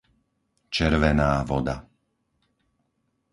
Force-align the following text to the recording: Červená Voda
Červená 0.75 1.31
Voda 1.45 1.77